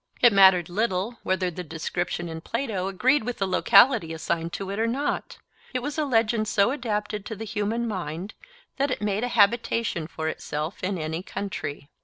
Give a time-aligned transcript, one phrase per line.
[0.19, 4.79] It mattered little whether the description in Plato agreed with the locality assigned to it
[4.79, 5.37] or not.
[5.75, 8.33] It was a legend so adapted to the human mind
[8.77, 11.87] that it made a habitation for itself in any country.